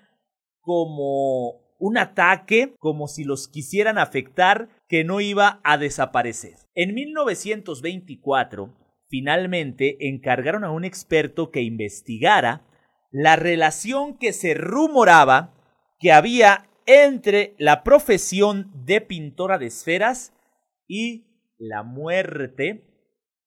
[0.60, 6.56] como un ataque, como si los quisieran afectar, que no iba a desaparecer.
[6.74, 8.74] En 1924,
[9.08, 12.66] finalmente encargaron a un experto que investigara
[13.10, 15.54] la relación que se rumoraba
[15.98, 20.32] que había entre la profesión de pintora de esferas
[20.86, 21.26] y
[21.58, 22.84] la muerte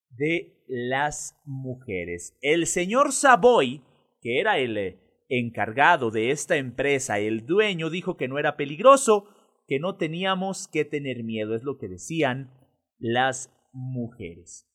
[0.09, 2.37] de las mujeres.
[2.41, 3.81] El señor Savoy,
[4.21, 5.00] que era el eh,
[5.31, 9.29] encargado de esta empresa, el dueño, dijo que no era peligroso,
[9.65, 12.51] que no teníamos que tener miedo, es lo que decían
[12.99, 14.67] las mujeres.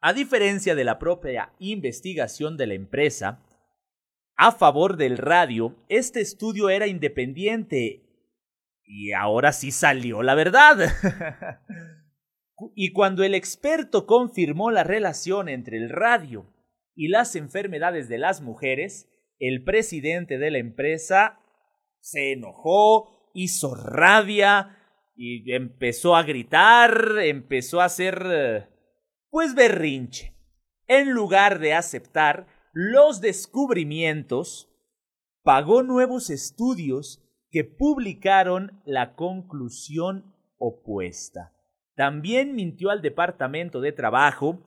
[0.00, 3.46] A diferencia de la propia investigación de la empresa,
[4.36, 8.02] a favor del radio, este estudio era independiente
[8.82, 10.78] y ahora sí salió la verdad.
[12.74, 16.46] Y cuando el experto confirmó la relación entre el radio
[16.94, 19.09] y las enfermedades de las mujeres,
[19.40, 21.40] el presidente de la empresa
[22.00, 24.76] se enojó, hizo rabia
[25.16, 28.68] y empezó a gritar, empezó a hacer
[29.30, 30.36] pues berrinche.
[30.86, 34.68] En lugar de aceptar los descubrimientos,
[35.42, 41.52] pagó nuevos estudios que publicaron la conclusión opuesta.
[41.96, 44.64] También mintió al Departamento de Trabajo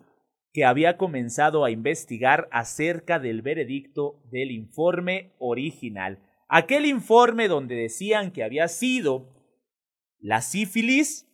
[0.53, 6.19] que había comenzado a investigar acerca del veredicto del informe original.
[6.47, 9.33] Aquel informe donde decían que había sido
[10.19, 11.27] la sífilis,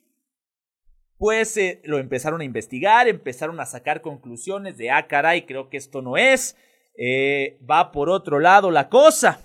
[1.18, 5.76] pues eh, lo empezaron a investigar, empezaron a sacar conclusiones de, ah, caray, creo que
[5.76, 6.56] esto no es,
[6.98, 9.42] eh, va por otro lado la cosa.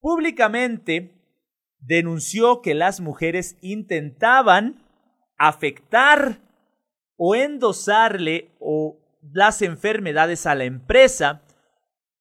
[0.00, 1.12] Públicamente
[1.78, 4.82] denunció que las mujeres intentaban
[5.38, 6.40] afectar
[7.24, 8.98] o endosarle o
[9.32, 11.44] las enfermedades a la empresa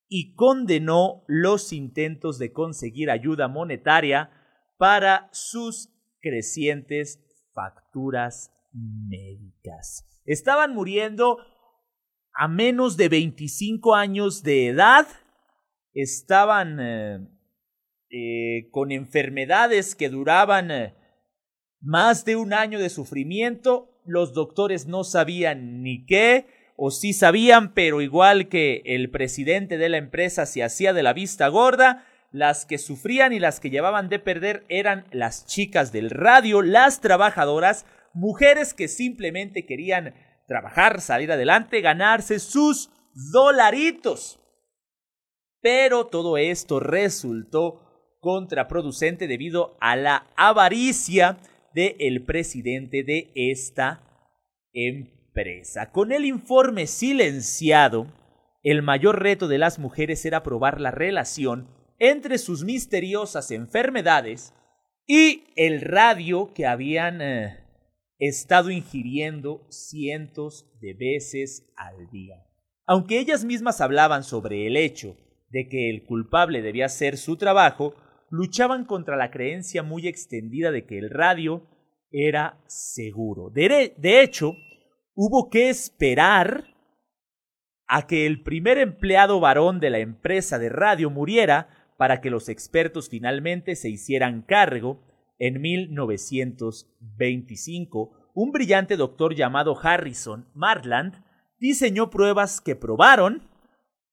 [0.07, 4.29] y condenó los intentos de conseguir ayuda monetaria
[4.77, 7.19] para sus crecientes
[7.51, 10.07] facturas médicas.
[10.23, 11.39] Estaban muriendo
[12.35, 15.07] a menos de 25 años de edad,
[15.93, 17.27] estaban eh,
[18.11, 20.95] eh, con enfermedades que duraban eh,
[21.79, 27.73] más de un año de sufrimiento, los doctores no sabían ni qué, o sí sabían,
[27.73, 32.65] pero igual que el presidente de la empresa se hacía de la vista gorda, las
[32.65, 37.85] que sufrían y las que llevaban de perder eran las chicas del radio, las trabajadoras,
[38.13, 40.15] mujeres que simplemente querían
[40.47, 42.89] trabajar, salir adelante, ganarse sus
[43.31, 44.39] dolaritos.
[45.61, 51.37] Pero todo esto resultó contraproducente debido a la avaricia
[51.73, 54.03] del presidente de esta
[54.73, 55.91] empresa.
[55.91, 58.07] Con el informe silenciado,
[58.63, 61.67] el mayor reto de las mujeres era probar la relación
[61.99, 64.53] entre sus misteriosas enfermedades
[65.07, 67.59] y el radio que habían eh,
[68.17, 72.35] estado ingiriendo cientos de veces al día.
[72.85, 75.15] Aunque ellas mismas hablaban sobre el hecho
[75.49, 77.95] de que el culpable debía hacer su trabajo,
[78.31, 81.67] luchaban contra la creencia muy extendida de que el radio
[82.11, 83.51] era seguro.
[83.51, 84.55] De, hecho,
[85.13, 86.73] hubo que esperar
[87.87, 91.67] a que el primer empleado varón de la empresa de radio muriera
[91.97, 95.03] para que los expertos finalmente se hicieran cargo
[95.37, 98.31] en 1925.
[98.33, 101.21] Un brillante doctor llamado Harrison Marland
[101.59, 103.49] diseñó pruebas que probaron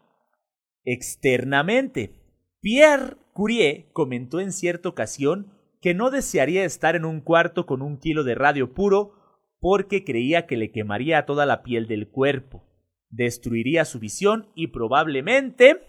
[0.83, 2.19] externamente.
[2.61, 7.97] Pierre Curie comentó en cierta ocasión que no desearía estar en un cuarto con un
[7.97, 9.13] kilo de radio puro
[9.59, 12.63] porque creía que le quemaría toda la piel del cuerpo,
[13.09, 15.81] destruiría su visión y probablemente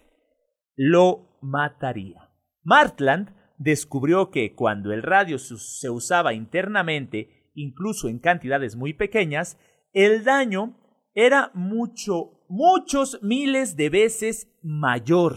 [0.76, 2.30] lo mataría.
[2.62, 9.58] Martland descubrió que cuando el radio se usaba internamente, incluso en cantidades muy pequeñas,
[9.94, 10.76] el daño
[11.14, 15.36] era mucho, muchos miles de veces mayor.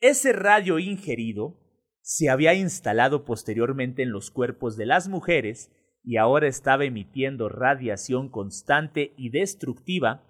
[0.00, 1.60] Ese radio ingerido
[2.00, 5.72] se había instalado posteriormente en los cuerpos de las mujeres
[6.04, 10.22] y ahora estaba emitiendo radiación constante y destructiva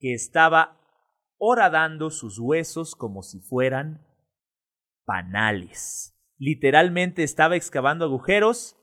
[0.00, 0.80] que estaba
[1.36, 4.04] horadando sus huesos como si fueran
[5.04, 6.14] panales.
[6.38, 8.76] Literalmente estaba excavando agujeros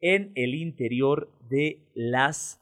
[0.00, 2.60] en el interior de las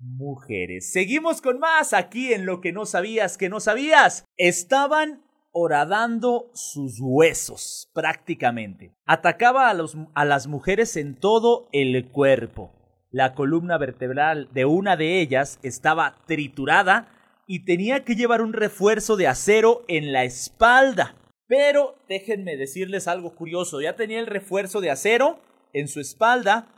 [0.00, 0.92] mujeres.
[0.92, 4.24] Seguimos con más aquí en lo que no sabías que no sabías.
[4.36, 5.22] Estaban
[5.52, 8.94] horadando sus huesos prácticamente.
[9.06, 12.72] Atacaba a, los, a las mujeres en todo el cuerpo.
[13.10, 17.08] La columna vertebral de una de ellas estaba triturada
[17.46, 21.16] y tenía que llevar un refuerzo de acero en la espalda.
[21.48, 25.40] Pero déjenme decirles algo curioso, ya tenía el refuerzo de acero
[25.72, 26.68] en su espalda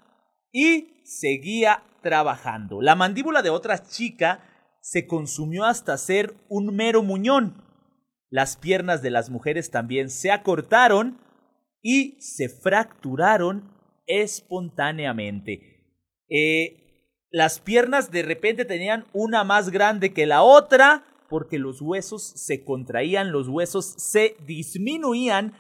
[0.52, 2.82] y seguía trabajando.
[2.82, 4.44] La mandíbula de otra chica
[4.80, 7.64] se consumió hasta ser un mero muñón.
[8.28, 11.18] Las piernas de las mujeres también se acortaron
[11.82, 13.72] y se fracturaron
[14.06, 15.60] espontáneamente.
[16.28, 16.82] Eh,
[17.30, 22.64] las piernas de repente tenían una más grande que la otra porque los huesos se
[22.64, 25.54] contraían, los huesos se disminuían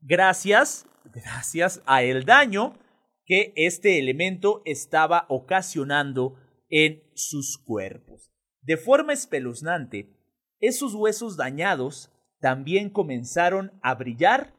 [0.00, 2.74] gracias, gracias a el daño
[3.28, 6.36] que este elemento estaba ocasionando
[6.70, 8.32] en sus cuerpos.
[8.62, 10.16] De forma espeluznante,
[10.60, 12.10] esos huesos dañados
[12.40, 14.54] también comenzaron a brillar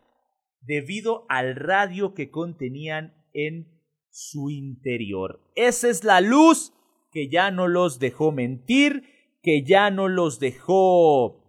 [0.61, 5.41] debido al radio que contenían en su interior.
[5.55, 6.73] Esa es la luz
[7.11, 9.03] que ya no los dejó mentir,
[9.41, 11.43] que ya no los dejó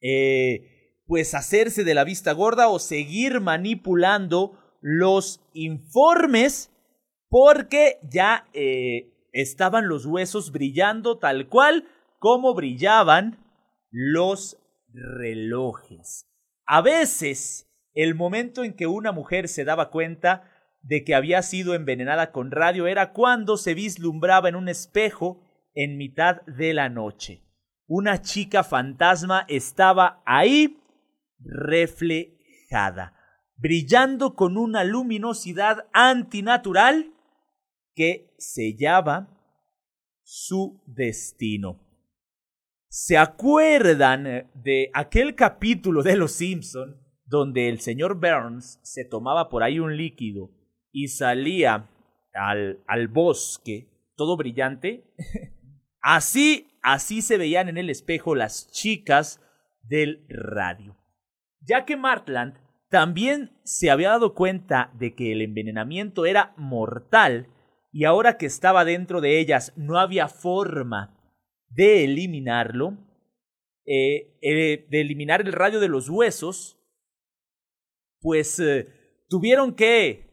[0.00, 6.70] eh, pues hacerse de la vista gorda o seguir manipulando los informes
[7.28, 13.38] porque ya eh, estaban los huesos brillando tal cual como brillaban
[13.90, 14.58] los
[14.92, 16.26] relojes.
[16.66, 20.50] A veces, el momento en que una mujer se daba cuenta
[20.82, 25.40] de que había sido envenenada con radio era cuando se vislumbraba en un espejo
[25.74, 27.44] en mitad de la noche.
[27.86, 30.82] Una chica fantasma estaba ahí
[31.38, 33.14] reflejada,
[33.62, 37.12] brillando con una luminosidad antinatural
[37.94, 39.28] que sellaba
[40.24, 41.78] su destino.
[42.88, 49.48] ¿Se acuerdan eh, de aquel capítulo de Los Simpson donde el señor Burns se tomaba
[49.48, 50.50] por ahí un líquido
[50.90, 51.88] y salía
[52.34, 55.14] al, al bosque todo brillante?
[56.02, 59.40] así, así se veían en el espejo las chicas
[59.84, 60.96] del radio.
[61.60, 62.58] Ya que Martland
[62.92, 67.48] también se había dado cuenta de que el envenenamiento era mortal
[67.90, 71.18] y ahora que estaba dentro de ellas no había forma
[71.70, 72.98] de eliminarlo,
[73.86, 76.78] eh, eh, de eliminar el radio de los huesos,
[78.20, 78.88] pues eh,
[79.30, 80.28] tuvieron que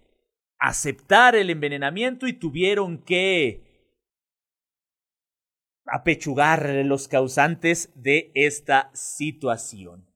[0.59, 3.95] aceptar el envenenamiento y tuvieron que
[5.85, 10.08] apechugar los causantes de esta situación.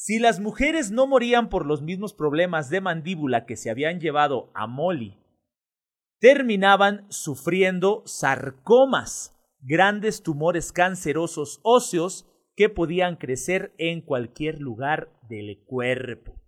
[0.00, 4.48] Si las mujeres no morían por los mismos problemas de mandíbula que se habían llevado
[4.54, 5.18] a Molly,
[6.20, 16.40] terminaban sufriendo sarcomas, grandes tumores cancerosos óseos que podían crecer en cualquier lugar del cuerpo.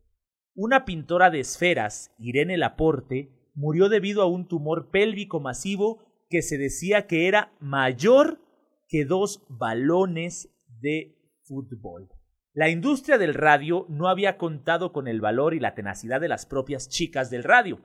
[0.55, 6.57] Una pintora de esferas, Irene Laporte, murió debido a un tumor pélvico masivo que se
[6.57, 8.39] decía que era mayor
[8.87, 12.11] que dos balones de fútbol.
[12.53, 16.47] La industria del radio no había contado con el valor y la tenacidad de las
[16.47, 17.81] propias chicas del radio.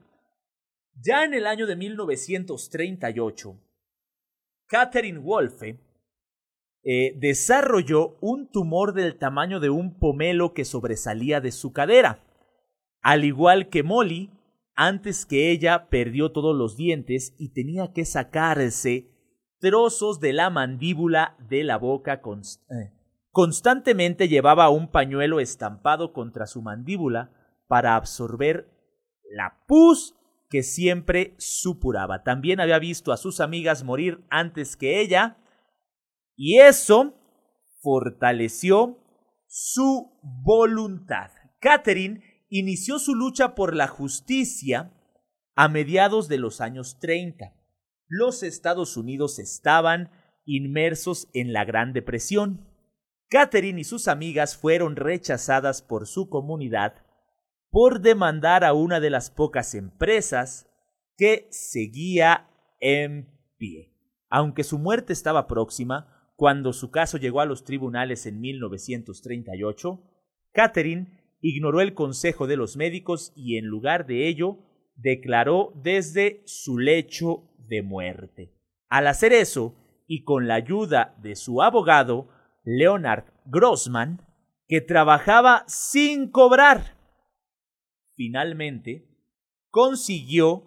[0.95, 3.61] Ya en el año de 1938,
[4.67, 5.79] Catherine Wolfe
[6.83, 12.23] eh, desarrolló un tumor del tamaño de un pomelo que sobresalía de su cadera.
[13.01, 14.31] Al igual que Molly,
[14.75, 19.11] antes que ella perdió todos los dientes y tenía que sacarse
[19.59, 22.21] trozos de la mandíbula de la boca.
[22.23, 22.91] Eh,
[23.35, 27.31] constantemente llevaba un pañuelo estampado contra su mandíbula
[27.67, 28.71] para absorber
[29.29, 30.15] la pus
[30.49, 32.23] que siempre supuraba.
[32.23, 35.35] También había visto a sus amigas morir antes que ella
[36.37, 37.13] y eso
[37.81, 39.03] fortaleció
[39.47, 41.29] su voluntad.
[41.59, 44.93] Catherine inició su lucha por la justicia
[45.57, 47.53] a mediados de los años 30.
[48.07, 50.09] Los Estados Unidos estaban
[50.45, 52.73] inmersos en la Gran Depresión.
[53.35, 56.93] Catherine y sus amigas fueron rechazadas por su comunidad
[57.69, 60.69] por demandar a una de las pocas empresas
[61.17, 62.47] que seguía
[62.79, 63.27] en
[63.57, 63.91] pie.
[64.29, 70.01] Aunque su muerte estaba próxima, cuando su caso llegó a los tribunales en 1938,
[70.53, 74.59] Catherine ignoró el consejo de los médicos y en lugar de ello
[74.95, 78.53] declaró desde su lecho de muerte.
[78.87, 79.75] Al hacer eso,
[80.07, 82.29] y con la ayuda de su abogado,
[82.65, 84.21] Leonard Grossman,
[84.67, 86.97] que trabajaba sin cobrar,
[88.15, 89.07] finalmente
[89.69, 90.63] consiguió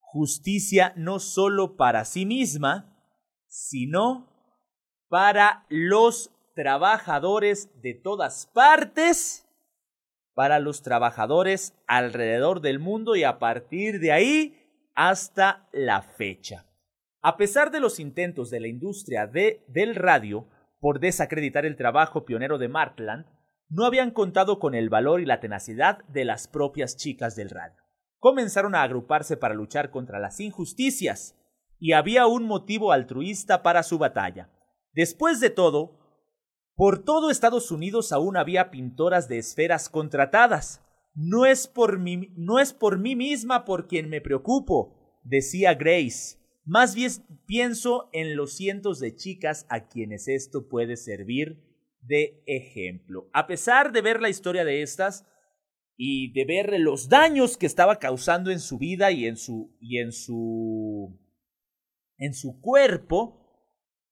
[0.00, 2.96] justicia no solo para sí misma,
[3.48, 4.30] sino
[5.08, 9.44] para los trabajadores de todas partes
[10.34, 16.66] para los trabajadores alrededor del mundo y a partir de ahí hasta la fecha.
[17.22, 20.46] A pesar de los intentos de la industria de, del radio
[20.84, 23.24] por desacreditar el trabajo pionero de Martland,
[23.70, 27.80] no habían contado con el valor y la tenacidad de las propias chicas del radio.
[28.18, 31.38] Comenzaron a agruparse para luchar contra las injusticias,
[31.78, 34.50] y había un motivo altruista para su batalla.
[34.92, 35.96] Después de todo,
[36.74, 40.84] por todo Estados Unidos aún había pintoras de esferas contratadas.
[41.14, 46.43] No es por mí, no es por mí misma por quien me preocupo, decía Grace.
[46.64, 47.10] Más bien
[47.46, 51.62] pienso en los cientos de chicas a quienes esto puede servir
[52.00, 53.28] de ejemplo.
[53.32, 55.26] A pesar de ver la historia de estas
[55.96, 59.98] y de ver los daños que estaba causando en su vida y en su y
[59.98, 61.20] en su
[62.16, 63.40] en su cuerpo,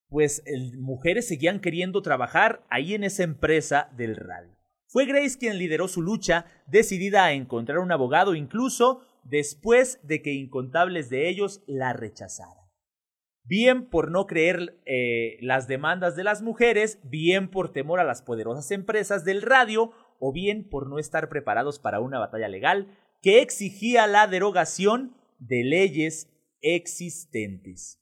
[0.08, 0.42] pues
[0.78, 4.54] mujeres seguían queriendo trabajar ahí en esa empresa del radio.
[4.88, 10.32] Fue Grace quien lideró su lucha, decidida a encontrar un abogado incluso después de que
[10.32, 12.62] incontables de ellos la rechazaran.
[13.44, 18.22] Bien por no creer eh, las demandas de las mujeres, bien por temor a las
[18.22, 19.90] poderosas empresas del radio,
[20.24, 25.64] o bien por no estar preparados para una batalla legal que exigía la derogación de
[25.64, 26.28] leyes
[26.60, 28.00] existentes.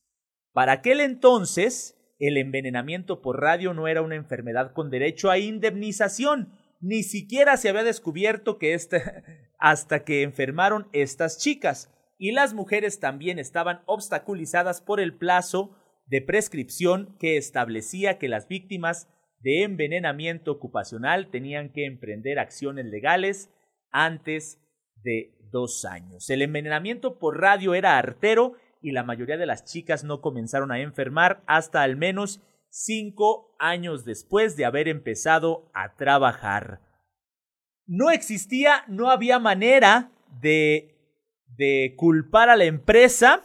[0.53, 6.53] Para aquel entonces, el envenenamiento por radio no era una enfermedad con derecho a indemnización.
[6.81, 9.25] Ni siquiera se había descubierto que esta,
[9.61, 11.93] hasta que enfermaron estas chicas.
[12.19, 18.49] Y las mujeres también estaban obstaculizadas por el plazo de prescripción que establecía que las
[18.49, 19.09] víctimas
[19.39, 23.51] de envenenamiento ocupacional tenían que emprender acciones legales
[23.91, 24.61] antes
[25.03, 26.29] de dos años.
[26.31, 30.81] El envenenamiento por radio era artero y la mayoría de las chicas no comenzaron a
[30.81, 36.81] enfermar hasta al menos cinco años después de haber empezado a trabajar.
[37.93, 40.97] No existía, no había manera de,
[41.57, 43.43] de culpar a la empresa,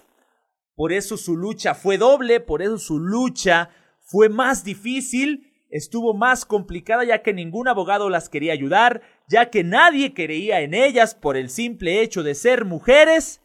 [0.75, 3.71] por eso su lucha fue doble, por eso su lucha
[4.01, 9.63] fue más difícil, estuvo más complicada ya que ningún abogado las quería ayudar, ya que
[9.63, 13.41] nadie creía en ellas por el simple hecho de ser mujeres.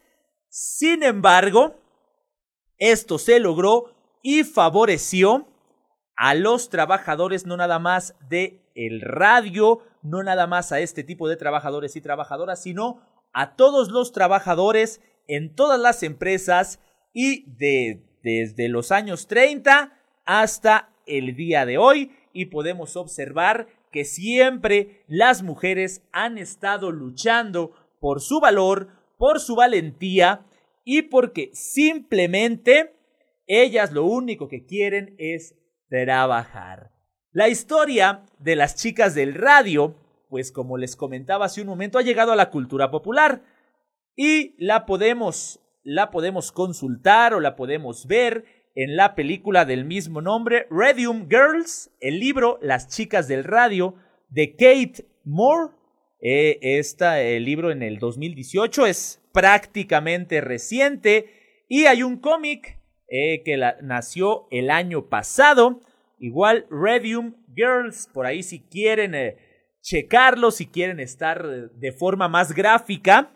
[0.49, 1.81] Sin embargo,
[2.77, 5.47] esto se logró y favoreció
[6.15, 11.27] a los trabajadores no nada más de el radio, no nada más a este tipo
[11.27, 13.01] de trabajadores y trabajadoras, sino
[13.33, 16.79] a todos los trabajadores en todas las empresas
[17.13, 24.05] y de, desde los años 30 hasta el día de hoy y podemos observar que
[24.05, 30.45] siempre las mujeres han estado luchando por su valor, por su valentía
[30.83, 32.95] y porque simplemente
[33.47, 35.55] ellas lo único que quieren es
[35.89, 36.91] trabajar.
[37.33, 39.95] La historia de las chicas del radio,
[40.29, 43.41] pues como les comentaba hace un momento, ha llegado a la cultura popular
[44.17, 50.21] y la podemos la podemos consultar o la podemos ver en la película del mismo
[50.21, 53.95] nombre, Radium Girls, el libro Las chicas del radio
[54.29, 55.73] de Kate Moore.
[56.21, 62.77] Eh, el libro en el 2018 es prácticamente reciente y hay un cómic
[63.07, 65.79] eh, que nació el año pasado.
[66.21, 69.37] Igual Radium Girls, por ahí si quieren eh,
[69.81, 73.35] checarlo, si quieren estar de forma más gráfica,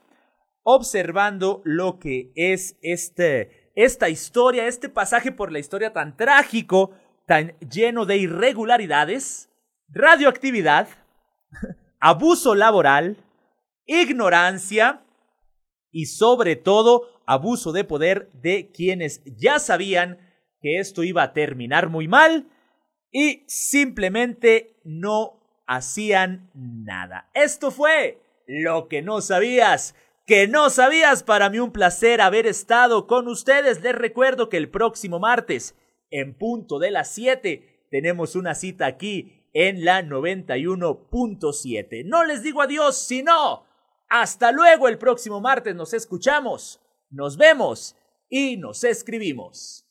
[0.61, 6.91] observando lo que es este, esta historia, este pasaje por la historia tan trágico,
[7.25, 9.49] tan lleno de irregularidades,
[9.89, 10.87] radioactividad,
[11.99, 13.17] abuso laboral,
[13.87, 15.03] ignorancia
[15.89, 20.19] y sobre todo abuso de poder de quienes ya sabían
[20.61, 22.51] que esto iba a terminar muy mal
[23.17, 27.29] y simplemente no hacían nada.
[27.33, 29.95] Esto fue lo que no sabías
[30.25, 31.23] que no sabías.
[31.23, 33.81] Para mí un placer haber estado con ustedes.
[33.81, 35.75] Les recuerdo que el próximo martes,
[36.11, 42.03] en punto de las 7, tenemos una cita aquí en la 91.7.
[42.03, 43.63] No les digo adiós, sino
[44.09, 47.95] hasta luego el próximo martes nos escuchamos, nos vemos
[48.29, 49.84] y nos escribimos.